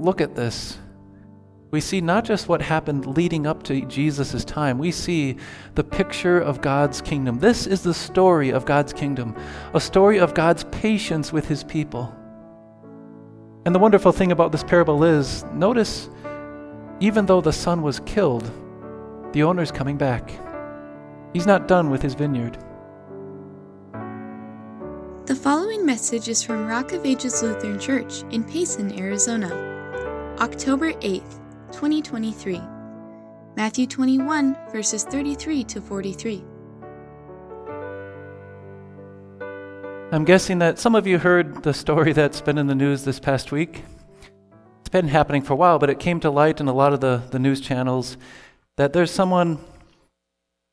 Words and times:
look 0.00 0.20
at 0.20 0.34
this, 0.34 0.78
we 1.70 1.80
see 1.80 2.00
not 2.00 2.24
just 2.24 2.48
what 2.48 2.62
happened 2.62 3.06
leading 3.16 3.46
up 3.46 3.62
to 3.64 3.82
Jesus' 3.82 4.44
time, 4.44 4.78
we 4.78 4.90
see 4.90 5.36
the 5.76 5.84
picture 5.84 6.40
of 6.40 6.60
God's 6.60 7.00
kingdom. 7.00 7.38
This 7.38 7.66
is 7.66 7.82
the 7.82 7.94
story 7.94 8.50
of 8.50 8.64
God's 8.64 8.92
kingdom, 8.92 9.36
a 9.72 9.80
story 9.80 10.18
of 10.18 10.34
God's 10.34 10.64
patience 10.72 11.32
with 11.32 11.46
his 11.46 11.62
people. 11.62 12.12
And 13.66 13.74
the 13.74 13.78
wonderful 13.78 14.10
thing 14.10 14.32
about 14.32 14.50
this 14.50 14.64
parable 14.64 15.04
is 15.04 15.44
notice, 15.52 16.08
even 16.98 17.26
though 17.26 17.40
the 17.40 17.52
son 17.52 17.82
was 17.82 18.00
killed, 18.00 18.50
the 19.32 19.44
owner's 19.44 19.70
coming 19.70 19.96
back. 19.96 20.32
He's 21.32 21.46
not 21.46 21.68
done 21.68 21.88
with 21.88 22.02
his 22.02 22.14
vineyard. 22.14 22.58
The 25.26 25.36
following 25.36 25.86
message 25.86 26.28
is 26.28 26.42
from 26.42 26.66
Rock 26.66 26.90
of 26.90 27.06
Ages 27.06 27.40
Lutheran 27.44 27.78
Church 27.78 28.24
in 28.32 28.42
Payson, 28.42 28.98
Arizona, 28.98 29.78
October 30.40 30.94
8th, 30.94 31.38
2023. 31.70 32.62
Matthew 33.58 33.86
21, 33.86 34.56
verses 34.72 35.04
33 35.04 35.64
to 35.64 35.82
43. 35.82 36.42
I'm 40.10 40.24
guessing 40.24 40.58
that 40.60 40.78
some 40.78 40.94
of 40.94 41.06
you 41.06 41.18
heard 41.18 41.62
the 41.62 41.74
story 41.74 42.14
that's 42.14 42.40
been 42.40 42.56
in 42.56 42.68
the 42.68 42.74
news 42.74 43.04
this 43.04 43.20
past 43.20 43.52
week. 43.52 43.84
It's 44.80 44.88
been 44.88 45.08
happening 45.08 45.42
for 45.42 45.52
a 45.52 45.56
while, 45.56 45.78
but 45.78 45.90
it 45.90 45.98
came 45.98 46.20
to 46.20 46.30
light 46.30 46.58
in 46.58 46.68
a 46.68 46.72
lot 46.72 46.94
of 46.94 47.00
the, 47.00 47.20
the 47.30 47.38
news 47.38 47.60
channels 47.60 48.16
that 48.78 48.94
there's 48.94 49.10
someone 49.10 49.58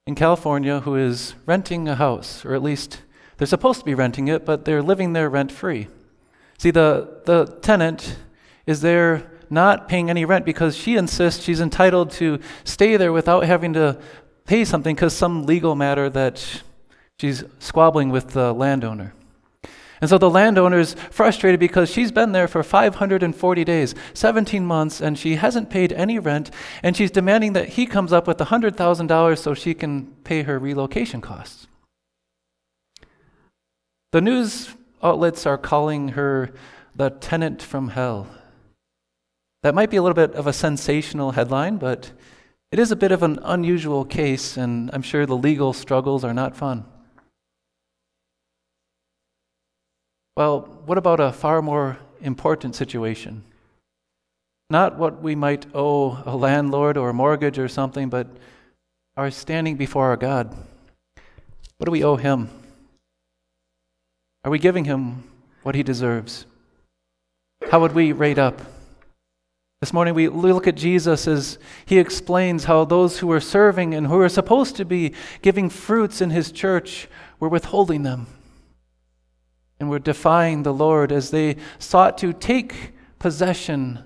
in 0.05 0.15
California 0.15 0.79
who 0.79 0.95
is 0.95 1.35
renting 1.45 1.90
a 1.90 1.95
house, 1.95 2.45
or 2.45 2.55
at 2.55 2.63
least 2.63 3.02
they're 3.35 3.45
supposed 3.45 3.79
to 3.79 3.85
be 3.85 3.93
renting 3.93 4.29
it, 4.29 4.45
but 4.45 4.63
they're 4.63 4.81
living 4.81 5.12
there 5.12 5.29
rent 5.29 5.52
free. 5.52 5.90
See, 6.57 6.71
the, 6.71 7.21
the 7.26 7.57
tenant 7.62 8.15
is 8.65 8.79
there 8.79 9.29
not 9.49 9.87
paying 9.87 10.09
any 10.09 10.25
rent 10.25 10.45
because 10.45 10.75
she 10.75 10.95
insists 10.95 11.43
she's 11.43 11.61
entitled 11.61 12.11
to 12.11 12.40
stay 12.63 12.98
there 12.98 13.13
without 13.13 13.45
having 13.45 13.73
to 13.73 13.99
pay 14.45 14.65
something 14.65 14.95
because 14.95 15.15
some 15.15 15.45
legal 15.45 15.76
matter 15.76 16.09
that 16.09 16.63
she's 17.20 17.43
squabbling 17.59 18.09
with 18.09 18.29
the 18.29 18.54
landowner. 18.54 19.13
And 19.99 20.09
so 20.09 20.17
the 20.17 20.29
landowner's 20.29 20.93
frustrated 21.09 21.59
because 21.59 21.89
she's 21.89 22.12
been 22.12 22.31
there 22.31 22.48
for 22.48 22.62
540 22.62 23.63
days, 23.63 23.95
17 24.13 24.65
months, 24.65 25.01
and 25.01 25.17
she 25.17 25.35
hasn't 25.35 25.70
paid 25.70 25.91
any 25.93 26.20
rent, 26.20 26.51
and 26.84 26.95
she's 26.95 27.09
demanding 27.09 27.54
that 27.54 27.70
he 27.70 27.85
comes 27.85 28.13
up 28.13 28.27
with 28.27 28.37
$100,000 28.37 29.37
so 29.37 29.54
she 29.54 29.73
can 29.73 30.13
pay 30.23 30.43
her 30.43 30.59
relocation 30.59 31.20
costs. 31.20 31.67
The 34.11 34.21
news 34.21 34.70
outlets 35.01 35.45
are 35.45 35.57
calling 35.57 36.09
her 36.09 36.51
the 36.95 37.09
tenant 37.09 37.61
from 37.61 37.89
hell. 37.89 38.27
That 39.68 39.76
might 39.76 39.90
be 39.90 39.98
a 39.98 40.01
little 40.01 40.15
bit 40.15 40.34
of 40.34 40.48
a 40.48 40.54
sensational 40.54 41.32
headline, 41.32 41.76
but 41.76 42.13
it 42.71 42.79
is 42.79 42.90
a 42.90 42.96
bit 42.96 43.12
of 43.12 43.21
an 43.21 43.37
unusual 43.43 44.05
case, 44.05 44.55
and 44.55 44.90
I'm 44.93 45.01
sure 45.01 45.26
the 45.26 45.35
legal 45.35 45.73
struggles 45.73 46.23
are 46.23 46.34
not 46.34 46.55
fun. 46.55 46.85
Well, 50.38 50.62
what 50.85 50.98
about 50.98 51.20
a 51.20 51.34
far 51.34 51.62
more 51.62 51.98
important 52.21 52.76
situation? 52.76 53.43
Not 54.70 54.98
what 54.98 55.21
we 55.21 55.35
might 55.35 55.65
owe 55.76 56.23
a 56.26 56.38
landlord 56.38 56.95
or 56.95 57.10
a 57.10 57.13
mortgage 57.13 57.60
or 57.60 57.68
something, 57.68 58.07
but 58.07 58.27
our 59.18 59.29
standing 59.29 59.76
before 59.76 60.05
our 60.05 60.15
God. 60.15 60.55
What 61.77 61.88
do 61.88 61.91
we 61.91 62.05
owe 62.05 62.15
Him? 62.15 62.49
Are 64.45 64.50
we 64.50 64.59
giving 64.59 64.85
him 64.85 65.25
what 65.63 65.75
he 65.75 65.84
deserves? 65.84 66.45
How 67.69 67.81
would 67.81 67.91
we 67.91 68.13
rate 68.13 68.40
up? 68.40 68.62
This 69.79 69.94
morning 69.94 70.16
we 70.16 70.28
look 70.28 70.67
at 70.67 70.75
Jesus 70.75 71.28
as 71.28 71.59
he 71.85 72.00
explains 72.00 72.63
how 72.63 72.83
those 72.83 73.19
who 73.19 73.31
are 73.31 73.39
serving 73.39 73.94
and 73.94 74.07
who 74.07 74.19
are 74.19 74.29
supposed 74.29 74.75
to 74.78 74.85
be 74.85 75.13
giving 75.41 75.69
fruits 75.69 76.19
in 76.19 76.31
his 76.31 76.51
church 76.51 77.07
were 77.39 77.49
withholding 77.49 78.03
them. 78.03 78.27
And 79.79 79.89
were 79.89 79.99
defying 79.99 80.63
the 80.63 80.73
Lord 80.73 81.11
as 81.11 81.29
they 81.29 81.57
sought 81.77 82.17
to 82.19 82.33
take 82.33 82.93
possession 83.19 84.03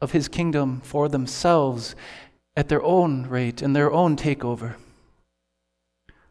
of 0.00 0.10
his 0.10 0.26
kingdom 0.26 0.80
for 0.80 1.08
themselves 1.08 1.94
at 2.56 2.68
their 2.68 2.82
own 2.82 3.28
rate 3.28 3.62
and 3.62 3.76
their 3.76 3.92
own 3.92 4.16
takeover. 4.16 4.74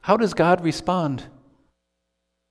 How 0.02 0.18
does 0.18 0.34
God 0.34 0.62
respond? 0.62 1.28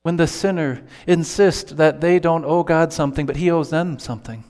when 0.03 0.17
the 0.17 0.27
sinner 0.27 0.83
insists 1.07 1.73
that 1.73 2.01
they 2.01 2.19
don't 2.19 2.47
owe 2.47 2.63
God 2.63 2.95
something, 2.95 3.27
but 3.27 3.37
he 3.37 3.51
owes 3.51 3.69
them 3.69 3.99
something. 3.99 4.43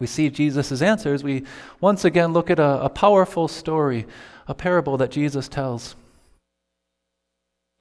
We 0.00 0.06
see 0.06 0.30
Jesus' 0.30 0.82
answers. 0.82 1.22
We 1.22 1.44
once 1.80 2.04
again 2.04 2.32
look 2.32 2.50
at 2.50 2.58
a, 2.58 2.84
a 2.84 2.88
powerful 2.88 3.46
story, 3.46 4.06
a 4.48 4.54
parable 4.54 4.96
that 4.96 5.10
Jesus 5.10 5.46
tells. 5.46 5.94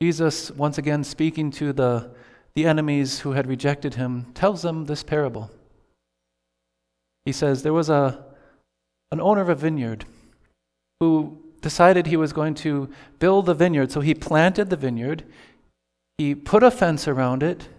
Jesus, 0.01 0.51
once 0.51 0.77
again 0.77 1.03
speaking 1.03 1.49
to 1.51 1.73
the, 1.73 2.11
the 2.55 2.65
enemies 2.65 3.21
who 3.21 3.31
had 3.31 3.47
rejected 3.47 3.95
him, 3.95 4.27
tells 4.33 4.61
them 4.61 4.85
this 4.85 5.01
parable. 5.01 5.49
He 7.25 7.31
says, 7.31 7.63
There 7.63 7.73
was 7.73 7.89
a, 7.89 8.23
an 9.11 9.21
owner 9.21 9.41
of 9.41 9.49
a 9.49 9.55
vineyard 9.55 10.05
who 10.99 11.37
decided 11.61 12.07
he 12.07 12.17
was 12.17 12.33
going 12.33 12.53
to 12.55 12.89
build 13.19 13.47
a 13.49 13.53
vineyard. 13.53 13.91
So 13.91 14.01
he 14.01 14.13
planted 14.13 14.69
the 14.69 14.75
vineyard, 14.75 15.23
he 16.17 16.35
put 16.35 16.63
a 16.63 16.71
fence 16.71 17.07
around 17.07 17.43
it. 17.43 17.69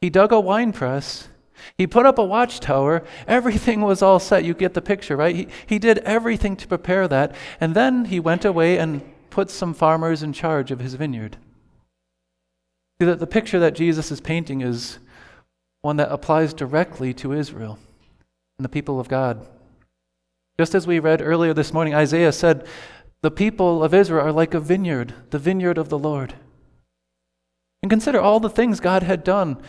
He 0.00 0.10
dug 0.10 0.32
a 0.32 0.38
wine 0.38 0.72
press. 0.72 1.28
He 1.76 1.86
put 1.86 2.06
up 2.06 2.18
a 2.18 2.24
watchtower. 2.24 3.04
Everything 3.26 3.80
was 3.80 4.02
all 4.02 4.18
set. 4.18 4.44
You 4.44 4.54
get 4.54 4.74
the 4.74 4.82
picture, 4.82 5.16
right? 5.16 5.34
He, 5.34 5.48
he 5.66 5.78
did 5.78 5.98
everything 5.98 6.56
to 6.56 6.68
prepare 6.68 7.08
that. 7.08 7.34
And 7.60 7.74
then 7.74 8.06
he 8.06 8.20
went 8.20 8.44
away 8.44 8.78
and 8.78 9.02
put 9.30 9.50
some 9.50 9.74
farmers 9.74 10.22
in 10.22 10.32
charge 10.32 10.70
of 10.70 10.80
his 10.80 10.94
vineyard. 10.94 11.36
See, 13.00 13.06
that 13.06 13.20
the 13.20 13.26
picture 13.26 13.60
that 13.60 13.74
Jesus 13.74 14.10
is 14.10 14.20
painting 14.20 14.60
is 14.60 14.98
one 15.82 15.96
that 15.96 16.10
applies 16.10 16.52
directly 16.52 17.14
to 17.14 17.32
Israel 17.32 17.78
and 18.58 18.64
the 18.64 18.68
people 18.68 18.98
of 18.98 19.08
God. 19.08 19.46
Just 20.58 20.74
as 20.74 20.86
we 20.86 20.98
read 20.98 21.22
earlier 21.22 21.54
this 21.54 21.72
morning, 21.72 21.94
Isaiah 21.94 22.32
said, 22.32 22.66
The 23.20 23.30
people 23.30 23.84
of 23.84 23.94
Israel 23.94 24.26
are 24.26 24.32
like 24.32 24.54
a 24.54 24.60
vineyard, 24.60 25.14
the 25.30 25.38
vineyard 25.38 25.78
of 25.78 25.88
the 25.88 25.98
Lord. 25.98 26.34
And 27.80 27.90
consider 27.90 28.20
all 28.20 28.40
the 28.40 28.50
things 28.50 28.80
God 28.80 29.04
had 29.04 29.22
done. 29.22 29.62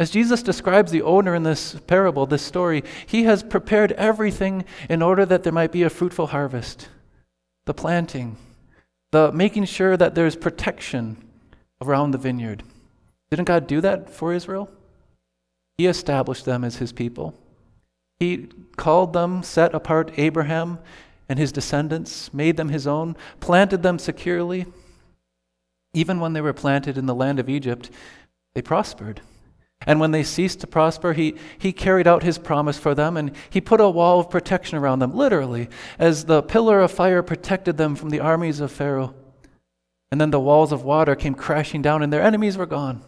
As 0.00 0.10
Jesus 0.10 0.42
describes 0.42 0.90
the 0.90 1.02
owner 1.02 1.34
in 1.34 1.42
this 1.42 1.74
parable, 1.86 2.24
this 2.24 2.40
story, 2.40 2.82
he 3.06 3.24
has 3.24 3.42
prepared 3.42 3.92
everything 3.92 4.64
in 4.88 5.02
order 5.02 5.26
that 5.26 5.42
there 5.42 5.52
might 5.52 5.72
be 5.72 5.82
a 5.82 5.90
fruitful 5.90 6.28
harvest. 6.28 6.88
The 7.66 7.74
planting, 7.74 8.38
the 9.10 9.30
making 9.30 9.66
sure 9.66 9.98
that 9.98 10.14
there's 10.14 10.36
protection 10.36 11.18
around 11.82 12.12
the 12.12 12.18
vineyard. 12.18 12.62
Didn't 13.30 13.44
God 13.44 13.66
do 13.66 13.82
that 13.82 14.08
for 14.08 14.32
Israel? 14.32 14.70
He 15.76 15.86
established 15.86 16.46
them 16.46 16.64
as 16.64 16.76
his 16.76 16.92
people. 16.92 17.34
He 18.18 18.48
called 18.76 19.12
them, 19.12 19.42
set 19.42 19.74
apart 19.74 20.12
Abraham 20.16 20.78
and 21.28 21.38
his 21.38 21.52
descendants, 21.52 22.32
made 22.32 22.56
them 22.56 22.70
his 22.70 22.86
own, 22.86 23.18
planted 23.38 23.82
them 23.82 23.98
securely, 23.98 24.64
even 25.92 26.20
when 26.20 26.32
they 26.32 26.40
were 26.40 26.54
planted 26.54 26.96
in 26.96 27.04
the 27.04 27.14
land 27.14 27.38
of 27.38 27.50
Egypt, 27.50 27.90
they 28.54 28.62
prospered. 28.62 29.20
And 29.86 29.98
when 29.98 30.10
they 30.10 30.22
ceased 30.22 30.60
to 30.60 30.66
prosper, 30.66 31.14
he, 31.14 31.36
he 31.58 31.72
carried 31.72 32.06
out 32.06 32.22
his 32.22 32.38
promise 32.38 32.78
for 32.78 32.94
them 32.94 33.16
and 33.16 33.32
he 33.48 33.60
put 33.60 33.80
a 33.80 33.88
wall 33.88 34.20
of 34.20 34.28
protection 34.28 34.76
around 34.76 34.98
them, 34.98 35.14
literally, 35.14 35.68
as 35.98 36.26
the 36.26 36.42
pillar 36.42 36.80
of 36.80 36.90
fire 36.90 37.22
protected 37.22 37.78
them 37.78 37.96
from 37.96 38.10
the 38.10 38.20
armies 38.20 38.60
of 38.60 38.70
Pharaoh. 38.70 39.14
And 40.12 40.20
then 40.20 40.30
the 40.30 40.40
walls 40.40 40.72
of 40.72 40.84
water 40.84 41.14
came 41.16 41.34
crashing 41.34 41.80
down 41.80 42.02
and 42.02 42.12
their 42.12 42.22
enemies 42.22 42.58
were 42.58 42.66
gone. 42.66 43.02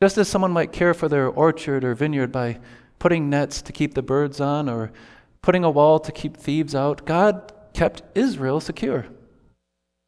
Just 0.00 0.18
as 0.18 0.28
someone 0.28 0.52
might 0.52 0.72
care 0.72 0.94
for 0.94 1.08
their 1.08 1.26
orchard 1.28 1.84
or 1.84 1.94
vineyard 1.94 2.30
by 2.30 2.60
putting 2.98 3.28
nets 3.28 3.62
to 3.62 3.72
keep 3.72 3.94
the 3.94 4.02
birds 4.02 4.40
on 4.40 4.68
or 4.68 4.92
putting 5.42 5.64
a 5.64 5.70
wall 5.70 5.98
to 5.98 6.12
keep 6.12 6.36
thieves 6.36 6.74
out, 6.74 7.04
God 7.06 7.52
kept 7.72 8.02
Israel 8.14 8.60
secure. 8.60 9.06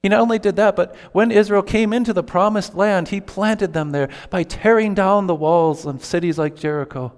He 0.06 0.10
not 0.10 0.20
only 0.20 0.38
did 0.38 0.54
that, 0.54 0.76
but 0.76 0.94
when 1.10 1.32
Israel 1.32 1.64
came 1.64 1.92
into 1.92 2.12
the 2.12 2.22
promised 2.22 2.76
land, 2.76 3.08
he 3.08 3.20
planted 3.20 3.72
them 3.72 3.90
there 3.90 4.08
by 4.30 4.44
tearing 4.44 4.94
down 4.94 5.26
the 5.26 5.34
walls 5.34 5.84
of 5.84 6.04
cities 6.04 6.38
like 6.38 6.54
Jericho 6.54 7.12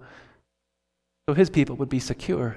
so 1.28 1.34
his 1.34 1.50
people 1.50 1.76
would 1.76 1.90
be 1.90 1.98
secure. 2.00 2.56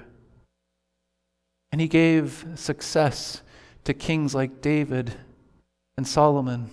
And 1.74 1.82
he 1.82 1.90
gave 1.90 2.46
success 2.56 3.42
to 3.84 3.94
kings 3.94 4.34
like 4.34 4.62
David 4.62 5.18
and 5.98 6.08
Solomon 6.08 6.70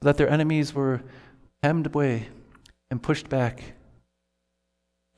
so 0.00 0.06
that 0.06 0.16
their 0.16 0.30
enemies 0.30 0.72
were 0.72 1.02
hemmed 1.62 1.84
away 1.84 2.28
and 2.90 3.02
pushed 3.02 3.28
back. 3.28 3.74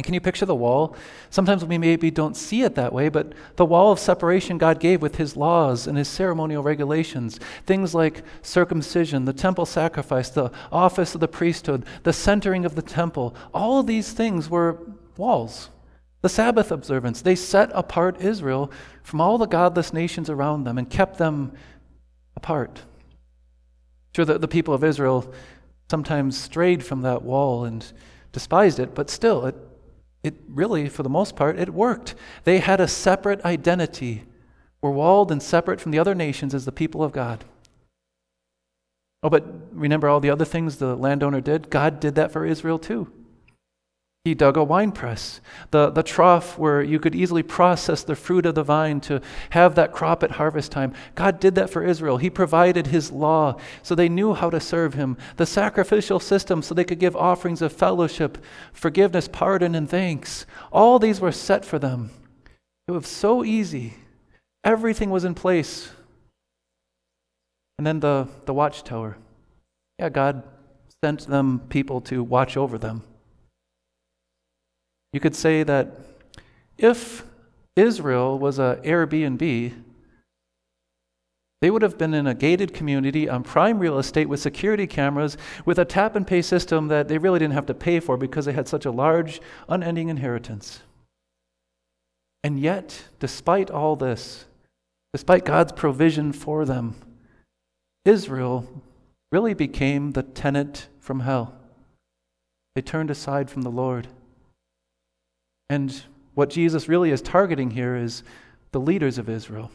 And 0.02 0.04
can 0.04 0.14
you 0.14 0.20
picture 0.20 0.46
the 0.46 0.56
wall? 0.56 0.96
Sometimes 1.30 1.64
we 1.64 1.78
maybe 1.78 2.10
don't 2.10 2.36
see 2.36 2.62
it 2.62 2.74
that 2.74 2.92
way, 2.92 3.08
but 3.08 3.34
the 3.54 3.64
wall 3.64 3.92
of 3.92 4.00
separation 4.00 4.58
God 4.58 4.80
gave 4.80 5.00
with 5.00 5.14
his 5.14 5.36
laws 5.36 5.86
and 5.86 5.96
his 5.96 6.08
ceremonial 6.08 6.64
regulations, 6.64 7.38
things 7.66 7.94
like 7.94 8.24
circumcision, 8.42 9.26
the 9.26 9.32
temple 9.32 9.64
sacrifice, 9.64 10.28
the 10.28 10.50
office 10.72 11.14
of 11.14 11.20
the 11.20 11.28
priesthood, 11.28 11.86
the 12.02 12.12
centering 12.12 12.64
of 12.64 12.74
the 12.74 12.82
temple, 12.82 13.36
all 13.54 13.78
of 13.78 13.86
these 13.86 14.10
things 14.10 14.50
were 14.50 14.76
walls, 15.16 15.70
the 16.20 16.28
Sabbath 16.28 16.72
observance. 16.72 17.22
They 17.22 17.36
set 17.36 17.70
apart 17.72 18.20
Israel 18.20 18.72
from 19.04 19.20
all 19.20 19.38
the 19.38 19.46
godless 19.46 19.92
nations 19.92 20.28
around 20.28 20.64
them 20.64 20.78
and 20.78 20.90
kept 20.90 21.18
them 21.18 21.52
apart. 22.34 22.82
Sure, 24.16 24.24
the, 24.24 24.36
the 24.36 24.48
people 24.48 24.74
of 24.74 24.82
Israel 24.82 25.32
sometimes 25.88 26.36
strayed 26.36 26.84
from 26.84 27.02
that 27.02 27.22
wall 27.22 27.64
and 27.64 27.92
despised 28.32 28.80
it, 28.80 28.94
but 28.94 29.10
still, 29.10 29.46
it, 29.46 29.54
it 30.22 30.34
really, 30.48 30.88
for 30.88 31.02
the 31.02 31.08
most 31.08 31.36
part, 31.36 31.58
it 31.58 31.70
worked. 31.70 32.14
They 32.44 32.58
had 32.58 32.80
a 32.80 32.88
separate 32.88 33.44
identity, 33.44 34.24
were 34.80 34.90
walled 34.90 35.32
and 35.32 35.42
separate 35.42 35.80
from 35.80 35.92
the 35.92 35.98
other 35.98 36.14
nations 36.14 36.54
as 36.54 36.64
the 36.64 36.72
people 36.72 37.02
of 37.02 37.12
God. 37.12 37.44
Oh, 39.22 39.30
but 39.30 39.44
remember 39.72 40.08
all 40.08 40.20
the 40.20 40.30
other 40.30 40.44
things 40.44 40.76
the 40.76 40.96
landowner 40.96 41.40
did? 41.40 41.70
God 41.70 42.00
did 42.00 42.14
that 42.16 42.32
for 42.32 42.44
Israel 42.44 42.78
too. 42.78 43.12
He 44.24 44.34
dug 44.34 44.56
a 44.56 44.62
wine 44.62 44.92
press, 44.92 45.40
the, 45.72 45.90
the 45.90 46.04
trough 46.04 46.56
where 46.56 46.80
you 46.80 47.00
could 47.00 47.16
easily 47.16 47.42
process 47.42 48.04
the 48.04 48.14
fruit 48.14 48.46
of 48.46 48.54
the 48.54 48.62
vine 48.62 49.00
to 49.00 49.20
have 49.50 49.74
that 49.74 49.92
crop 49.92 50.22
at 50.22 50.32
harvest 50.32 50.70
time. 50.70 50.94
God 51.16 51.40
did 51.40 51.56
that 51.56 51.70
for 51.70 51.82
Israel. 51.82 52.18
He 52.18 52.30
provided 52.30 52.86
His 52.86 53.10
law 53.10 53.56
so 53.82 53.96
they 53.96 54.08
knew 54.08 54.34
how 54.34 54.48
to 54.48 54.60
serve 54.60 54.94
Him, 54.94 55.16
the 55.38 55.46
sacrificial 55.46 56.20
system 56.20 56.62
so 56.62 56.72
they 56.72 56.84
could 56.84 57.00
give 57.00 57.16
offerings 57.16 57.62
of 57.62 57.72
fellowship, 57.72 58.38
forgiveness, 58.72 59.26
pardon, 59.26 59.74
and 59.74 59.90
thanks. 59.90 60.46
All 60.70 61.00
these 61.00 61.20
were 61.20 61.32
set 61.32 61.64
for 61.64 61.80
them. 61.80 62.10
It 62.86 62.92
was 62.92 63.08
so 63.08 63.44
easy, 63.44 63.94
everything 64.62 65.10
was 65.10 65.24
in 65.24 65.34
place. 65.34 65.90
And 67.76 67.84
then 67.84 67.98
the, 67.98 68.28
the 68.44 68.54
watchtower. 68.54 69.16
Yeah, 69.98 70.10
God 70.10 70.44
sent 71.02 71.26
them 71.26 71.62
people 71.68 72.00
to 72.02 72.22
watch 72.22 72.56
over 72.56 72.78
them. 72.78 73.02
You 75.12 75.20
could 75.20 75.36
say 75.36 75.62
that 75.62 75.98
if 76.78 77.24
Israel 77.76 78.38
was 78.38 78.58
a 78.58 78.80
Airbnb, 78.84 79.72
they 81.60 81.70
would 81.70 81.82
have 81.82 81.96
been 81.96 82.12
in 82.12 82.26
a 82.26 82.34
gated 82.34 82.74
community 82.74 83.28
on 83.28 83.44
prime 83.44 83.78
real 83.78 83.98
estate 83.98 84.28
with 84.28 84.40
security 84.40 84.86
cameras 84.86 85.36
with 85.64 85.78
a 85.78 85.84
tap 85.84 86.16
and 86.16 86.26
pay 86.26 86.42
system 86.42 86.88
that 86.88 87.06
they 87.06 87.18
really 87.18 87.38
didn't 87.38 87.54
have 87.54 87.66
to 87.66 87.74
pay 87.74 88.00
for 88.00 88.16
because 88.16 88.46
they 88.46 88.52
had 88.52 88.66
such 88.66 88.84
a 88.84 88.90
large, 88.90 89.40
unending 89.68 90.08
inheritance. 90.08 90.80
And 92.42 92.58
yet, 92.58 93.04
despite 93.20 93.70
all 93.70 93.94
this, 93.94 94.46
despite 95.12 95.44
God's 95.44 95.70
provision 95.70 96.32
for 96.32 96.64
them, 96.64 96.96
Israel 98.04 98.82
really 99.30 99.54
became 99.54 100.12
the 100.12 100.24
tenant 100.24 100.88
from 100.98 101.20
hell. 101.20 101.54
They 102.74 102.82
turned 102.82 103.10
aside 103.10 103.48
from 103.48 103.62
the 103.62 103.70
Lord. 103.70 104.08
And 105.72 106.02
what 106.34 106.50
Jesus 106.50 106.86
really 106.86 107.12
is 107.12 107.22
targeting 107.22 107.70
here 107.70 107.96
is 107.96 108.22
the 108.72 108.78
leaders 108.78 109.16
of 109.16 109.30
Israel. 109.30 109.70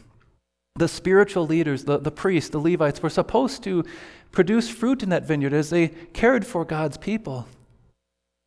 The 0.76 0.86
spiritual 0.86 1.44
leaders, 1.44 1.86
the, 1.86 1.98
the 1.98 2.12
priests, 2.12 2.50
the 2.50 2.60
Levites, 2.60 3.02
were 3.02 3.10
supposed 3.10 3.64
to 3.64 3.84
produce 4.30 4.68
fruit 4.68 5.02
in 5.02 5.08
that 5.08 5.26
vineyard 5.26 5.52
as 5.52 5.70
they 5.70 5.88
cared 5.88 6.46
for 6.46 6.64
God's 6.64 6.98
people. 6.98 7.48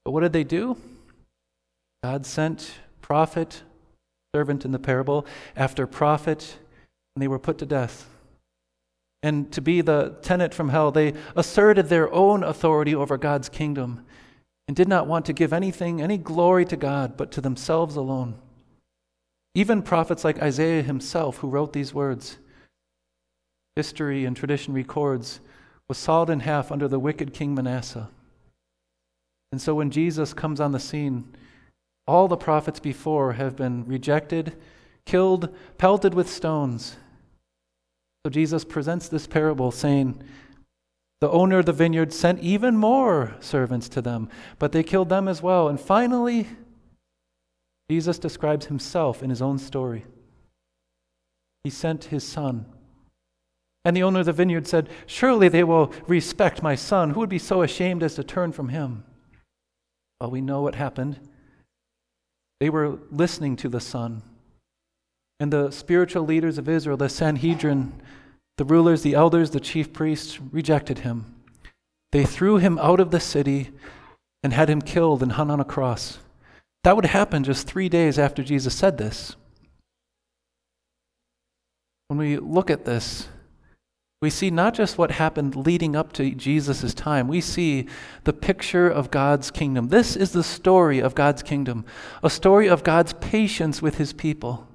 But 0.06 0.12
what 0.12 0.21
did 0.21 0.31
they 0.31 0.45
do? 0.45 0.77
God 2.06 2.25
sent 2.25 2.71
prophet, 3.01 3.63
servant 4.33 4.63
in 4.63 4.71
the 4.71 4.80
parable, 4.80 5.25
after 5.53 5.86
prophet, 5.86 6.57
and 7.18 7.21
they 7.21 7.27
were 7.27 7.38
put 7.38 7.57
to 7.57 7.65
death. 7.65 8.07
And 9.24 9.51
to 9.51 9.59
be 9.59 9.81
the 9.81 10.15
tenant 10.21 10.53
from 10.53 10.69
hell, 10.69 10.89
they 10.89 11.15
asserted 11.36 11.89
their 11.89 12.09
own 12.13 12.45
authority 12.45 12.95
over 12.95 13.18
God's 13.18 13.50
kingdom 13.50 14.06
and 14.71 14.75
did 14.77 14.88
not 14.88 15.06
want 15.06 15.25
to 15.25 15.33
give 15.33 15.51
anything, 15.51 16.01
any 16.01 16.18
glory 16.18 16.63
to 16.63 16.77
God, 16.77 17.18
but 17.18 17.29
to 17.33 17.41
themselves 17.41 17.97
alone. 17.97 18.35
Even 19.53 19.81
prophets 19.81 20.23
like 20.23 20.41
Isaiah 20.41 20.81
himself, 20.81 21.39
who 21.39 21.50
wrote 21.50 21.73
these 21.73 21.94
words, 21.94 22.38
history 23.75 24.23
and 24.23 24.33
tradition 24.33 24.73
records, 24.73 25.41
was 25.89 25.97
sawed 25.97 26.29
in 26.29 26.39
half 26.39 26.71
under 26.71 26.88
the 26.88 27.00
wicked 27.00 27.33
King 27.33 27.53
Manasseh. 27.53 28.07
And 29.51 29.62
so 29.62 29.75
when 29.75 29.91
Jesus 29.91 30.33
comes 30.33 30.62
on 30.62 30.71
the 30.71 30.79
scene, 30.79 31.35
all 32.07 32.29
the 32.29 32.38
prophets 32.38 32.79
before 32.79 33.33
have 33.33 33.57
been 33.57 33.85
rejected, 33.85 34.56
killed, 35.06 35.53
pelted 35.79 36.13
with 36.13 36.29
stones. 36.29 36.95
So 38.25 38.29
Jesus 38.29 38.63
presents 38.63 39.09
this 39.09 39.27
parable 39.27 39.71
saying, 39.71 40.24
the 41.21 41.29
owner 41.29 41.59
of 41.59 41.68
the 41.68 41.73
vineyard 41.73 42.12
sent 42.12 42.39
even 42.39 42.75
more 42.75 43.35
servants 43.39 43.88
to 43.89 44.01
them, 44.01 44.27
but 44.57 44.71
they 44.71 44.83
killed 44.83 45.09
them 45.09 45.27
as 45.27 45.41
well. 45.41 45.69
And 45.69 45.79
finally, 45.79 46.47
Jesus 47.89 48.18
describes 48.18 48.65
himself 48.65 49.21
in 49.21 49.29
his 49.29 49.41
own 49.41 49.59
story. 49.59 50.06
He 51.63 51.69
sent 51.69 52.06
his 52.06 52.23
son. 52.23 52.65
And 53.85 53.95
the 53.95 54.03
owner 54.03 54.21
of 54.21 54.25
the 54.25 54.33
vineyard 54.33 54.68
said, 54.68 54.89
Surely 55.06 55.47
they 55.47 55.63
will 55.63 55.94
respect 56.07 56.63
my 56.63 56.75
son. 56.75 57.12
Who 57.12 57.19
would 57.19 57.29
be 57.29 57.39
so 57.39 57.62
ashamed 57.62 58.01
as 58.01 58.15
to 58.15 58.24
turn 58.24 58.51
from 58.51 58.69
him? 58.69 59.03
Well, 60.19 60.31
we 60.31 60.41
know 60.41 60.62
what 60.62 60.75
happened. 60.75 61.19
They 62.59 62.69
were 62.69 63.00
listening 63.12 63.56
to 63.57 63.69
the 63.69 63.79
son. 63.79 64.24
And 65.39 65.51
the 65.51 65.71
spiritual 65.71 66.24
leaders 66.24 66.57
of 66.57 66.69
Israel, 66.69 66.97
the 66.97 67.09
Sanhedrin, 67.09 68.01
the 68.57 68.65
rulers, 68.65 69.01
the 69.01 69.15
elders, 69.15 69.51
the 69.51 69.59
chief 69.59 69.92
priests 69.94 70.39
rejected 70.39 71.00
him. 71.00 71.33
They 72.12 72.25
threw 72.25 72.57
him 72.57 72.77
out 72.80 73.00
of 73.00 73.12
the 73.12 73.19
city 73.19 73.71
and 74.44 74.53
had 74.53 74.69
him 74.69 74.81
killed 74.81 75.24
and 75.24 75.33
hung 75.33 75.50
on 75.50 75.59
a 75.59 75.65
cross. 75.65 76.19
That 76.83 76.95
would 76.95 77.06
happen 77.06 77.44
just 77.44 77.68
three 77.68 77.89
days 77.89 78.18
after 78.18 78.44
Jesus 78.44 78.75
said 78.75 78.98
this. 78.98 79.36
When 82.07 82.18
we 82.18 82.38
look 82.38 82.69
at 82.69 82.86
this, 82.86 83.30
we 84.21 84.30
see 84.30 84.51
not 84.51 84.74
just 84.74 84.98
what 84.98 85.12
happened 85.12 85.56
leading 85.56 85.95
up 85.95 86.13
to 86.13 86.30
Jesus' 86.31 86.94
time, 86.94 87.27
we 87.27 87.42
see 87.42 87.88
the 88.24 88.33
picture 88.33 88.88
of 88.88 89.09
God's 89.09 89.50
kingdom. 89.50 89.88
This 89.88 90.15
is 90.15 90.31
the 90.31 90.44
story 90.44 91.00
of 91.00 91.15
God's 91.15 91.42
kingdom, 91.42 91.86
a 92.21 92.30
story 92.30 92.68
of 92.68 92.83
God's 92.83 93.13
patience 93.13 93.81
with 93.81 93.98
his 93.98 94.13
people. 94.13 94.68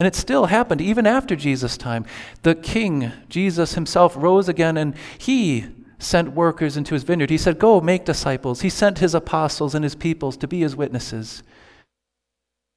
And 0.00 0.06
it 0.06 0.14
still 0.14 0.46
happened 0.46 0.80
even 0.80 1.06
after 1.06 1.36
Jesus' 1.36 1.76
time. 1.76 2.06
The 2.42 2.54
king, 2.54 3.12
Jesus 3.28 3.74
himself, 3.74 4.16
rose 4.16 4.48
again 4.48 4.78
and 4.78 4.94
he 5.18 5.66
sent 5.98 6.32
workers 6.32 6.78
into 6.78 6.94
his 6.94 7.02
vineyard. 7.02 7.28
He 7.28 7.36
said, 7.36 7.58
Go 7.58 7.82
make 7.82 8.06
disciples. 8.06 8.62
He 8.62 8.70
sent 8.70 8.98
his 8.98 9.14
apostles 9.14 9.74
and 9.74 9.84
his 9.84 9.94
peoples 9.94 10.38
to 10.38 10.48
be 10.48 10.60
his 10.60 10.74
witnesses. 10.74 11.42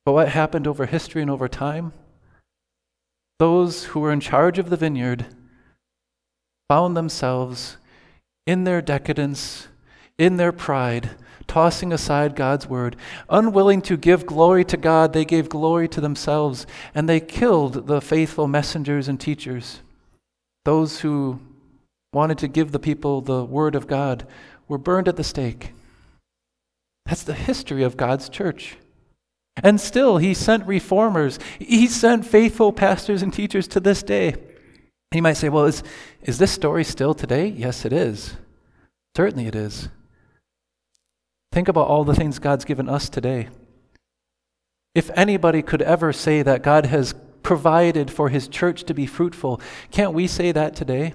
But 0.06 0.12
what 0.12 0.30
happened 0.30 0.68
over 0.68 0.86
history 0.86 1.22
and 1.22 1.32
over 1.32 1.48
time? 1.48 1.94
Those 3.40 3.86
who 3.86 4.02
were 4.02 4.12
in 4.12 4.20
charge 4.20 4.60
of 4.60 4.70
the 4.70 4.78
vineyard 4.78 5.28
found 6.68 6.98
themselves 6.98 7.78
in 8.46 8.66
their 8.66 8.82
decadence, 8.82 9.70
in 10.18 10.36
their 10.36 10.52
pride, 10.52 11.12
tossing 11.48 11.94
aside 11.94 12.36
God's 12.36 12.68
word. 12.68 12.96
Unwilling 13.30 13.82
to 13.84 13.98
give 13.98 14.26
glory 14.26 14.64
to 14.66 14.78
God, 14.78 15.14
they 15.14 15.26
gave 15.26 15.50
glory 15.50 15.88
to 15.90 16.02
themselves, 16.02 16.66
and 16.94 17.08
they 17.08 17.20
killed 17.20 17.88
the 17.88 18.02
faithful 18.02 18.48
messengers 18.48 19.08
and 19.08 19.20
teachers. 19.20 19.82
Those 20.66 21.02
who 21.02 21.40
wanted 22.14 22.38
to 22.40 22.48
give 22.48 22.72
the 22.72 22.80
people 22.80 23.22
the 23.22 23.44
word 23.44 23.76
of 23.76 23.88
God 23.88 24.28
were 24.68 24.78
burned 24.78 25.08
at 25.08 25.18
the 25.18 25.24
stake. 25.24 25.74
That's 27.06 27.24
the 27.24 27.34
history 27.34 27.84
of 27.84 27.98
God's 27.98 28.30
church. 28.30 28.78
And 29.58 29.80
still, 29.80 30.18
he 30.18 30.34
sent 30.34 30.66
reformers. 30.66 31.38
He 31.60 31.88
sent 31.88 32.26
faithful 32.26 32.72
pastors 32.72 33.22
and 33.22 33.34
teachers 33.34 33.68
to 33.70 33.80
this 33.80 34.02
day. 34.02 34.36
You 35.14 35.22
might 35.22 35.38
say, 35.38 35.50
well, 35.50 35.66
is, 35.66 35.84
is 36.24 36.40
this 36.40 36.52
story 36.52 36.84
still 36.84 37.14
today? 37.14 37.48
Yes, 37.48 37.86
it 37.86 37.94
is. 37.94 38.36
Certainly 39.16 39.46
it 39.48 39.56
is. 39.56 39.90
Think 41.54 41.68
about 41.68 41.88
all 41.88 42.04
the 42.04 42.16
things 42.16 42.40
God's 42.40 42.66
given 42.66 42.90
us 42.90 43.10
today. 43.10 43.48
If 44.96 45.12
anybody 45.14 45.62
could 45.62 45.84
ever 45.84 46.12
say 46.12 46.42
that 46.42 46.64
God 46.64 46.88
has 46.88 47.14
provided 47.44 48.10
for 48.10 48.30
his 48.30 48.48
church 48.48 48.86
to 48.86 48.96
be 48.96 49.06
fruitful, 49.06 49.62
can't 49.92 50.16
we 50.16 50.26
say 50.26 50.52
that 50.52 50.76
today? 50.76 51.14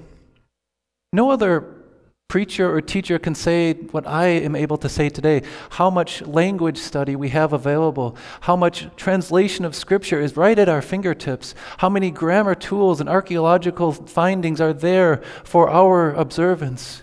No 1.13 1.33
other 1.33 1.67
preacher 2.29 2.73
or 2.73 2.81
teacher 2.81 3.19
can 3.19 3.35
say 3.35 3.73
what 3.73 4.07
I 4.07 4.27
am 4.27 4.55
able 4.55 4.77
to 4.77 4.89
say 4.89 5.09
today. 5.09 5.43
How 5.71 5.91
much 5.91 6.23
language 6.23 6.79
study 6.79 7.17
we 7.17 7.31
have 7.31 7.53
available, 7.53 8.17
how 8.43 8.55
much 8.55 8.87
translation 8.95 9.65
of 9.65 9.75
Scripture 9.75 10.21
is 10.21 10.37
right 10.37 10.57
at 10.57 10.69
our 10.69 10.83
fingertips, 10.83 11.53
how 11.79 11.89
many 11.89 12.13
grammar 12.13 12.55
tools 12.55 13.01
and 13.01 13.09
archaeological 13.09 13.91
findings 13.91 14.61
are 14.61 14.73
there 14.73 15.17
for 15.43 15.69
our 15.69 16.13
observance 16.13 17.03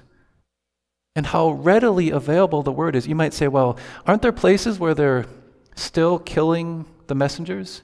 and 1.15 1.27
how 1.27 1.51
readily 1.51 2.11
available 2.11 2.61
the 2.61 2.71
word 2.71 2.95
is. 2.95 3.07
You 3.07 3.15
might 3.15 3.33
say, 3.33 3.47
well, 3.47 3.77
aren't 4.05 4.21
there 4.21 4.31
places 4.31 4.79
where 4.79 4.93
they're 4.93 5.25
still 5.75 6.19
killing 6.19 6.85
the 7.07 7.15
messengers? 7.15 7.81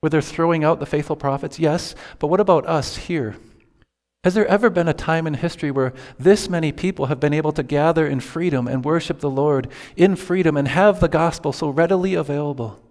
Where 0.00 0.10
they're 0.10 0.20
throwing 0.20 0.62
out 0.62 0.78
the 0.78 0.86
faithful 0.86 1.16
prophets? 1.16 1.58
Yes, 1.58 1.94
but 2.18 2.26
what 2.26 2.40
about 2.40 2.66
us 2.66 2.96
here? 2.96 3.36
Has 4.24 4.34
there 4.34 4.46
ever 4.46 4.68
been 4.70 4.88
a 4.88 4.92
time 4.92 5.26
in 5.26 5.34
history 5.34 5.70
where 5.70 5.94
this 6.18 6.48
many 6.48 6.72
people 6.72 7.06
have 7.06 7.20
been 7.20 7.32
able 7.32 7.52
to 7.52 7.62
gather 7.62 8.06
in 8.06 8.20
freedom 8.20 8.66
and 8.66 8.84
worship 8.84 9.20
the 9.20 9.30
Lord 9.30 9.68
in 9.96 10.16
freedom 10.16 10.56
and 10.56 10.68
have 10.68 11.00
the 11.00 11.08
gospel 11.08 11.52
so 11.52 11.70
readily 11.70 12.14
available? 12.14 12.82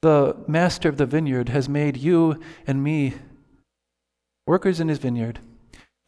The 0.00 0.36
master 0.46 0.88
of 0.88 0.96
the 0.96 1.06
vineyard 1.06 1.48
has 1.50 1.68
made 1.68 1.96
you 1.96 2.40
and 2.66 2.82
me 2.82 3.14
workers 4.46 4.80
in 4.80 4.88
his 4.88 4.98
vineyard. 4.98 5.40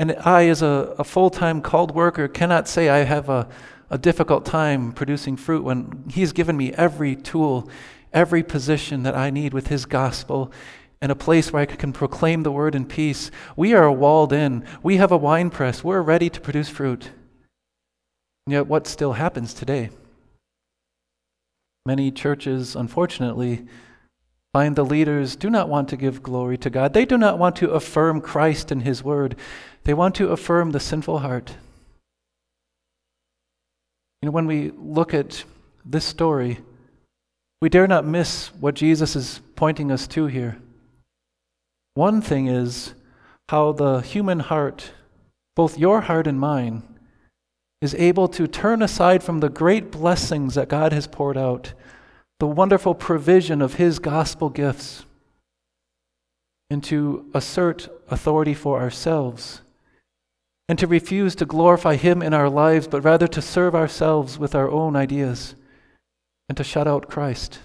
And 0.00 0.12
I, 0.24 0.48
as 0.48 0.62
a, 0.62 0.94
a 0.98 1.04
full 1.04 1.30
time 1.30 1.62
called 1.62 1.94
worker, 1.94 2.26
cannot 2.28 2.68
say 2.68 2.88
I 2.88 3.04
have 3.04 3.28
a, 3.28 3.48
a 3.90 3.98
difficult 3.98 4.44
time 4.44 4.92
producing 4.92 5.36
fruit 5.36 5.62
when 5.62 6.04
he's 6.10 6.32
given 6.32 6.56
me 6.56 6.72
every 6.72 7.14
tool, 7.14 7.68
every 8.12 8.42
position 8.42 9.04
that 9.04 9.14
I 9.14 9.30
need 9.30 9.54
with 9.54 9.68
his 9.68 9.86
gospel 9.86 10.52
and 11.00 11.12
a 11.12 11.16
place 11.16 11.52
where 11.52 11.62
I 11.62 11.66
can 11.66 11.92
proclaim 11.92 12.42
the 12.42 12.50
word 12.50 12.74
in 12.74 12.86
peace. 12.86 13.30
We 13.56 13.74
are 13.74 13.90
walled 13.92 14.32
in. 14.32 14.64
We 14.82 14.96
have 14.96 15.12
a 15.12 15.16
wine 15.16 15.50
press. 15.50 15.84
We're 15.84 16.00
ready 16.00 16.30
to 16.30 16.40
produce 16.40 16.68
fruit. 16.68 17.10
And 18.46 18.52
yet, 18.52 18.66
what 18.66 18.86
still 18.86 19.12
happens 19.12 19.54
today? 19.54 19.90
Many 21.86 22.10
churches, 22.10 22.74
unfortunately, 22.74 23.66
find 24.54 24.76
the 24.76 24.84
leaders 24.84 25.34
do 25.34 25.50
not 25.50 25.68
want 25.68 25.88
to 25.88 25.96
give 25.96 26.23
glory 26.23 26.56
to 26.56 26.70
God. 26.70 26.94
They 26.94 27.04
do 27.04 27.18
not 27.18 27.40
want 27.40 27.56
to 27.56 27.73
affirm 27.73 28.20
Christ 28.20 28.70
and 28.70 28.82
His 28.84 29.02
Word. 29.02 29.34
They 29.82 29.92
want 29.92 30.14
to 30.14 30.28
affirm 30.28 30.70
the 30.70 30.78
sinful 30.78 31.18
heart. 31.18 31.56
You 34.23 34.26
know, 34.26 34.30
when 34.30 34.46
we 34.46 34.70
look 34.78 35.12
at 35.12 35.42
this 35.84 36.04
story, 36.04 36.61
we 37.61 37.68
dare 37.68 37.88
not 37.88 38.06
miss 38.06 38.52
what 38.61 38.76
Jesus 38.76 39.16
is 39.16 39.40
pointing 39.56 39.90
us 39.90 40.06
to 40.08 40.26
here. 40.26 40.58
One 41.94 42.23
thing 42.23 42.46
is 42.46 42.94
how 43.49 43.73
the 43.73 44.02
human 44.02 44.38
heart, 44.38 44.92
both 45.56 45.78
your 45.78 46.02
heart 46.02 46.28
and 46.28 46.38
mine, 46.38 46.84
is 47.82 47.92
able 47.96 48.28
to 48.28 48.46
turn 48.46 48.82
aside 48.82 49.25
from 49.25 49.40
the 49.40 49.49
great 49.49 49.90
blessings 49.90 50.54
that 50.54 50.68
God 50.68 50.92
has 50.92 51.08
poured 51.08 51.37
out, 51.37 51.73
the 52.41 52.47
wonderful 52.47 52.95
provision 52.95 53.62
of 53.62 53.75
His 53.75 53.99
gospel 53.99 54.50
gifts, 54.50 55.05
and 56.71 56.83
to 56.85 57.31
assert 57.35 57.88
authority 58.11 58.55
for 58.55 58.81
ourselves, 58.81 59.61
and 60.69 60.79
to 60.79 60.87
refuse 60.87 61.35
to 61.37 61.47
glorify 61.47 61.97
Him 61.97 62.23
in 62.23 62.35
our 62.35 62.50
lives, 62.50 62.88
but 62.88 63.03
rather 63.03 63.29
to 63.29 63.43
serve 63.43 63.75
ourselves 63.75 64.38
with 64.38 64.55
our 64.55 64.71
own 64.71 64.97
ideas, 64.97 65.55
and 66.49 66.57
to 66.57 66.64
shut 66.64 66.88
out 66.88 67.09
Christ. 67.09 67.61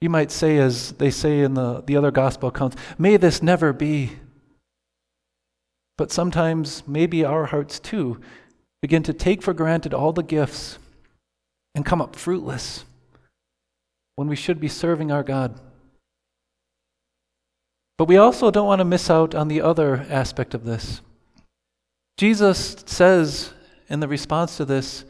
You 0.00 0.10
might 0.10 0.30
say, 0.30 0.58
as 0.58 0.92
they 0.92 1.10
say 1.10 1.40
in 1.40 1.54
the, 1.54 1.82
the 1.84 1.96
other 1.96 2.10
gospel 2.10 2.50
accounts, 2.50 2.76
may 2.98 3.16
this 3.16 3.42
never 3.42 3.72
be. 3.72 4.12
But 5.96 6.12
sometimes, 6.12 6.84
maybe 6.86 7.24
our 7.24 7.46
hearts 7.46 7.80
too 7.80 8.20
begin 8.80 9.02
to 9.02 9.12
take 9.12 9.42
for 9.42 9.52
granted 9.52 9.92
all 9.92 10.12
the 10.12 10.22
gifts 10.22 10.78
and 11.78 11.86
come 11.86 12.02
up 12.02 12.16
fruitless 12.16 12.84
when 14.16 14.26
we 14.26 14.34
should 14.34 14.58
be 14.58 14.66
serving 14.66 15.12
our 15.12 15.22
God. 15.22 15.60
But 17.96 18.08
we 18.08 18.16
also 18.16 18.50
don't 18.50 18.66
want 18.66 18.80
to 18.80 18.84
miss 18.84 19.08
out 19.08 19.32
on 19.32 19.46
the 19.46 19.60
other 19.60 20.04
aspect 20.10 20.54
of 20.54 20.64
this. 20.64 21.02
Jesus 22.16 22.82
says 22.86 23.52
in 23.88 24.00
the 24.00 24.08
response 24.08 24.56
to 24.56 24.64
this, 24.64 25.04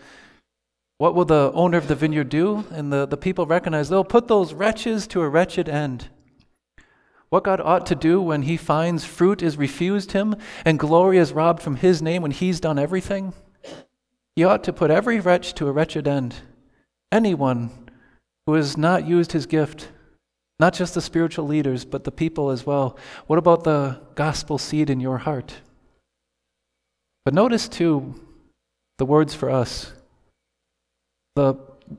what 0.99 1.15
will 1.15 1.25
the 1.25 1.51
owner 1.55 1.79
of 1.79 1.89
the 1.89 1.95
vineyard 1.95 2.29
do? 2.29 2.67
And 2.71 2.93
the, 2.93 3.07
the 3.07 3.17
people 3.17 3.47
recognize 3.47 3.89
they'll 3.89 4.05
put 4.05 4.29
those 4.29 4.53
wretches 4.53 5.07
to 5.07 5.23
a 5.23 5.29
wretched 5.29 5.71
end. 5.71 6.11
What 7.31 7.45
God 7.45 7.63
ought 7.63 7.87
to 7.87 7.95
do 7.95 8.21
when 8.21 8.43
he 8.43 8.59
finds 8.59 9.07
fruit 9.07 9.43
is 9.43 9.57
refused 9.57 10.13
him 10.13 10.37
and 10.67 10.79
glory 10.79 11.17
is 11.17 11.33
robbed 11.33 11.63
from 11.63 11.77
his 11.77 12.03
name 12.03 12.21
when 12.21 12.31
he's 12.31 12.61
done 12.61 12.79
everything, 12.79 13.33
he 14.37 14.45
ought 14.45 14.63
to 14.65 14.73
put 14.75 14.91
every 14.91 15.19
wretch 15.19 15.55
to 15.55 15.67
a 15.67 15.73
wretched 15.73 16.07
end. 16.07 16.35
Anyone 17.11 17.71
who 18.47 18.55
has 18.55 18.77
not 18.77 19.07
used 19.07 19.33
his 19.33 19.47
gift, 19.47 19.89
not 20.59 20.75
just 20.75 20.95
the 20.95 21.01
spiritual 21.01 21.47
leaders, 21.47 21.85
but 21.85 22.05
the 22.05 22.11
people 22.11 22.51
as 22.51 22.67
well. 22.67 22.99
What 23.27 23.39
about 23.39 23.65
the 23.65 24.01
gospel 24.15 24.59
seed 24.59 24.91
in 24.91 25.01
your 25.01 25.19
heart? 25.19 25.55
But 27.25 27.35
notice 27.35 27.69
too 27.69 28.15
the 28.99 29.05
words 29.05 29.35
for 29.35 29.51
us 29.51 29.93
the 31.39 31.55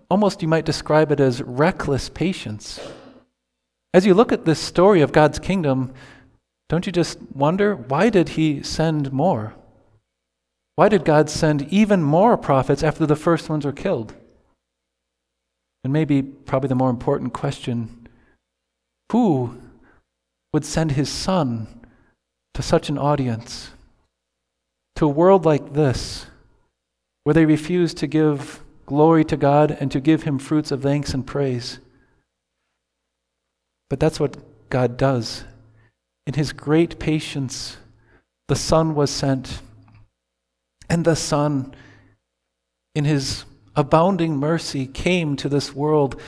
almost 0.10 0.42
you 0.42 0.48
might 0.48 0.66
describe 0.66 1.12
it 1.14 1.20
as 1.22 1.42
reckless 1.42 2.10
patience. 2.10 2.80
As 3.94 4.06
you 4.06 4.14
look 4.14 4.34
at 4.34 4.44
this 4.44 4.60
story 4.60 5.02
of 5.02 5.14
God's 5.14 5.40
kingdom, 5.40 5.94
don't 6.68 6.86
you 6.86 6.92
just 6.92 7.20
wonder 7.34 7.76
why 7.76 8.10
did 8.10 8.30
he 8.30 8.62
send 8.62 9.14
more? 9.14 9.56
Why 10.76 10.90
did 10.90 11.06
God 11.06 11.30
send 11.30 11.72
even 11.74 12.04
more 12.04 12.38
prophets 12.38 12.84
after 12.84 13.06
the 13.06 13.16
first 13.16 13.50
ones 13.50 13.66
were 13.66 13.72
killed? 13.72 14.14
And 15.84 15.94
maybe, 15.94 16.22
probably 16.22 16.68
the 16.68 16.76
more 16.76 16.90
important 16.90 17.34
question 17.34 18.08
who 19.12 19.58
would 20.54 20.66
send 20.66 20.92
his 20.92 21.10
son 21.10 21.68
to 22.54 22.62
such 22.62 22.90
an 22.90 22.98
audience, 22.98 23.72
to 24.96 25.06
a 25.06 25.10
world 25.10 25.46
like 25.46 25.74
this, 25.74 26.26
where 27.24 27.34
they 27.34 27.46
refuse 27.46 27.94
to 27.94 28.08
give 28.08 28.62
glory 28.90 29.24
to 29.24 29.38
God 29.38 29.78
and 29.80 29.92
to 29.92 30.00
give 30.00 30.24
Him 30.24 30.40
fruits 30.40 30.72
of 30.72 30.82
thanks 30.82 31.14
and 31.14 31.26
praise. 31.26 31.80
But 33.88 34.00
that's 34.00 34.20
what 34.20 34.38
God 34.70 34.98
does. 34.98 35.44
In 36.26 36.34
His 36.34 36.52
great 36.52 36.98
patience, 36.98 37.78
the 38.48 38.56
Son 38.56 38.96
was 38.96 39.12
sent. 39.12 39.62
And 40.90 41.06
the 41.06 41.16
Son, 41.16 41.76
in 42.96 43.06
His 43.06 43.46
abounding 43.80 44.38
mercy, 44.38 44.86
came 44.86 45.36
to 45.36 45.50
this 45.50 45.74
world 45.74 46.20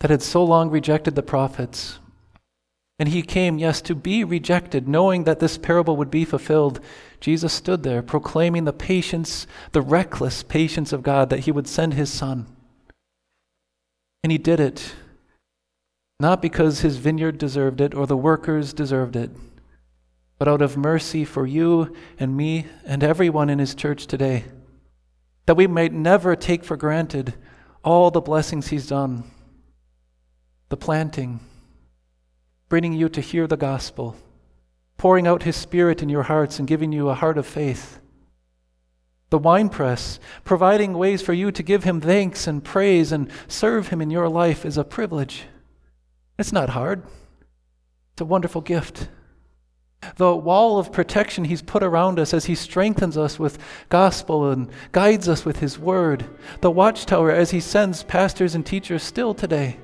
that 0.00 0.10
had 0.10 0.22
so 0.22 0.44
long 0.44 0.70
rejected 0.70 1.14
the 1.14 1.22
prophets. 1.22 1.98
And 2.98 3.08
He 3.08 3.22
came, 3.22 3.58
yes, 3.58 3.80
to 3.82 3.94
be 3.94 4.24
rejected, 4.24 4.88
knowing 4.88 5.24
that 5.24 5.40
this 5.40 5.58
parable 5.58 5.96
would 5.96 6.10
be 6.10 6.24
fulfilled 6.24 6.80
Jesus 7.20 7.52
stood 7.52 7.82
there 7.82 8.02
proclaiming 8.02 8.64
the 8.64 8.72
patience, 8.72 9.46
the 9.72 9.82
reckless 9.82 10.42
patience 10.42 10.92
of 10.92 11.02
God 11.02 11.30
that 11.30 11.40
he 11.40 11.52
would 11.52 11.66
send 11.66 11.94
his 11.94 12.10
son. 12.10 12.46
And 14.22 14.30
he 14.30 14.38
did 14.38 14.60
it 14.60 14.94
not 16.20 16.42
because 16.42 16.80
his 16.80 16.96
vineyard 16.96 17.38
deserved 17.38 17.80
it 17.80 17.94
or 17.94 18.06
the 18.06 18.16
workers 18.16 18.72
deserved 18.72 19.14
it, 19.14 19.30
but 20.36 20.48
out 20.48 20.62
of 20.62 20.76
mercy 20.76 21.24
for 21.24 21.46
you 21.46 21.94
and 22.18 22.36
me 22.36 22.66
and 22.84 23.04
everyone 23.04 23.48
in 23.48 23.60
his 23.60 23.74
church 23.74 24.06
today, 24.06 24.44
that 25.48 25.56
we 25.56 25.66
might 25.66 25.94
never 25.94 26.36
take 26.36 26.62
for 26.62 26.76
granted 26.76 27.32
all 27.82 28.10
the 28.10 28.20
blessings 28.20 28.68
he's 28.68 28.86
done 28.86 29.24
the 30.68 30.76
planting, 30.76 31.40
bringing 32.68 32.92
you 32.92 33.08
to 33.08 33.22
hear 33.22 33.46
the 33.46 33.56
gospel 33.56 34.14
pouring 34.98 35.26
out 35.26 35.44
his 35.44 35.56
spirit 35.56 36.02
in 36.02 36.10
your 36.10 36.24
hearts 36.24 36.58
and 36.58 36.68
giving 36.68 36.92
you 36.92 37.08
a 37.08 37.14
heart 37.14 37.38
of 37.38 37.46
faith. 37.46 37.98
The 39.30 39.38
winepress, 39.38 40.20
providing 40.44 40.92
ways 40.92 41.22
for 41.22 41.32
you 41.32 41.50
to 41.52 41.62
give 41.62 41.82
him 41.82 41.98
thanks 41.98 42.46
and 42.46 42.62
praise 42.62 43.10
and 43.10 43.30
serve 43.46 43.88
him 43.88 44.02
in 44.02 44.10
your 44.10 44.28
life 44.28 44.66
is 44.66 44.76
a 44.76 44.84
privilege. 44.84 45.44
It's 46.38 46.52
not 46.52 46.68
hard, 46.68 47.04
it's 48.12 48.20
a 48.20 48.26
wonderful 48.26 48.60
gift. 48.60 49.08
The 50.16 50.34
wall 50.34 50.78
of 50.78 50.92
protection 50.92 51.44
he's 51.44 51.62
put 51.62 51.82
around 51.82 52.18
us 52.18 52.32
as 52.32 52.44
he 52.44 52.54
strengthens 52.54 53.16
us 53.16 53.38
with 53.38 53.58
gospel 53.88 54.50
and 54.50 54.70
guides 54.92 55.28
us 55.28 55.44
with 55.44 55.58
his 55.58 55.78
word. 55.78 56.24
The 56.60 56.70
watchtower 56.70 57.30
as 57.30 57.50
he 57.50 57.60
sends 57.60 58.02
pastors 58.04 58.54
and 58.54 58.64
teachers 58.64 59.02
still 59.02 59.34
today. 59.34 59.76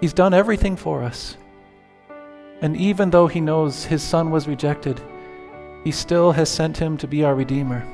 He's 0.00 0.12
done 0.12 0.34
everything 0.34 0.76
for 0.76 1.02
us. 1.02 1.36
And 2.62 2.76
even 2.76 3.10
though 3.10 3.26
he 3.26 3.40
knows 3.40 3.84
his 3.84 4.02
son 4.02 4.30
was 4.30 4.48
rejected, 4.48 5.00
he 5.84 5.92
still 5.92 6.32
has 6.32 6.50
sent 6.50 6.76
him 6.76 6.96
to 6.98 7.06
be 7.06 7.24
our 7.24 7.34
Redeemer. 7.34 7.86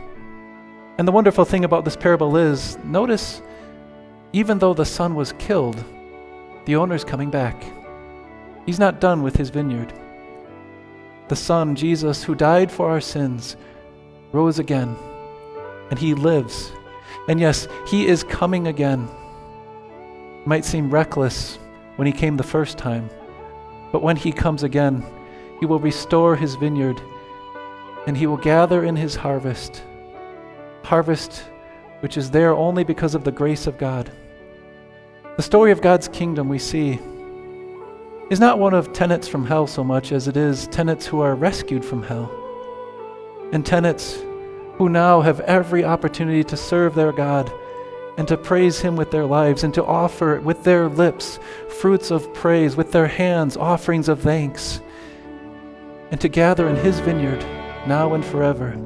And 0.99 1.07
the 1.07 1.13
wonderful 1.13 1.45
thing 1.45 1.65
about 1.65 1.85
this 1.85 1.97
parable 1.97 2.37
is 2.37 2.79
notice, 2.85 3.43
even 4.33 4.59
though 4.59 4.75
the 4.75 4.85
son 4.85 5.15
was 5.15 5.33
killed, 5.35 5.83
the 6.65 6.77
owner's 6.77 7.05
coming 7.05 7.31
back. 7.31 7.65
He's 8.65 8.81
not 8.81 9.01
done 9.01 9.23
with 9.23 9.37
his 9.37 9.51
vineyard. 9.51 9.93
The 11.29 11.37
Son, 11.37 11.75
Jesus, 11.75 12.23
who 12.23 12.35
died 12.35 12.71
for 12.71 12.89
our 12.89 13.01
sins, 13.01 13.57
rose 14.33 14.59
again, 14.59 14.97
and 15.91 15.99
he 15.99 16.15
lives. 16.15 16.73
And 17.29 17.41
yes, 17.41 17.67
he 17.87 18.07
is 18.07 18.23
coming 18.23 18.69
again. 18.69 19.09
It 20.41 20.47
might 20.47 20.65
seem 20.65 20.91
reckless 20.91 21.59
when 21.97 22.07
he 22.07 22.13
came 22.13 22.37
the 22.37 22.43
first 22.43 22.79
time. 22.79 23.11
But 23.91 24.03
when 24.03 24.17
he 24.17 24.31
comes 24.31 24.63
again, 24.63 25.05
he 25.59 25.67
will 25.67 25.81
restore 25.81 26.37
his 26.37 26.55
vineyard 26.55 27.01
and 28.07 28.17
he 28.17 28.27
will 28.27 28.37
gather 28.37 28.85
in 28.85 28.95
his 28.95 29.17
harvest. 29.17 29.83
Harvest 30.85 31.45
which 32.01 32.17
is 32.17 32.31
there 32.31 32.55
only 32.55 32.85
because 32.85 33.15
of 33.15 33.25
the 33.25 33.33
grace 33.33 33.67
of 33.67 33.79
God. 33.79 34.13
The 35.37 35.43
story 35.43 35.73
of 35.73 35.81
God's 35.81 36.09
kingdom 36.09 36.49
we 36.49 36.59
see 36.59 37.01
is 38.31 38.41
not 38.41 38.59
one 38.59 38.75
of 38.75 38.93
tenants 38.93 39.29
from 39.29 39.47
hell 39.47 39.67
so 39.67 39.85
much 39.85 40.13
as 40.13 40.27
it 40.27 40.37
is 40.37 40.67
tenants 40.69 41.07
who 41.07 41.21
are 41.21 41.35
rescued 41.35 41.85
from 41.85 42.03
hell, 42.03 42.31
and 43.53 43.65
tenants 43.65 44.23
who 44.77 44.89
now 44.89 45.21
have 45.21 45.41
every 45.41 45.85
opportunity 45.85 46.45
to 46.45 46.57
serve 46.57 46.95
their 46.95 47.13
God 47.13 47.51
and 48.19 48.27
to 48.29 48.37
praise 48.37 48.81
Him 48.81 48.97
with 48.97 49.11
their 49.11 49.27
lives 49.27 49.63
and 49.63 49.73
to 49.75 49.85
offer 49.85 50.41
with 50.41 50.65
their 50.65 50.89
lips 50.89 51.39
fruits 51.81 52.11
of 52.11 52.33
praise, 52.35 52.77
with 52.77 52.93
their 52.93 53.07
hands 53.07 53.57
offerings 53.57 54.09
of 54.09 54.21
thanks, 54.21 54.81
and 56.11 56.21
to 56.21 56.29
gather 56.29 56.69
in 56.69 56.77
His 56.77 56.99
vineyard 57.01 57.41
now 57.87 58.15
and 58.15 58.25
forever 58.25 58.77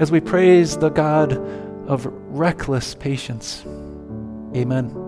as 0.00 0.10
we 0.10 0.20
praise 0.20 0.76
the 0.76 0.90
God 0.90 1.32
of 1.88 2.06
reckless 2.28 2.94
patience. 2.94 3.64
Amen. 4.54 5.07